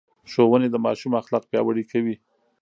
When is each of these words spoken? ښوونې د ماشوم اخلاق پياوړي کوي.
ښوونې 0.31 0.67
د 0.71 0.75
ماشوم 0.85 1.13
اخلاق 1.21 1.43
پياوړي 1.51 1.83
کوي. 1.91 2.15